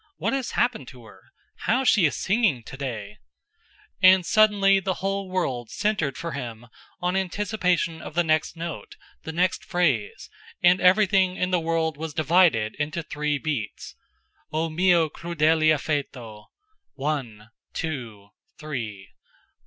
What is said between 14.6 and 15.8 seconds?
mio crudele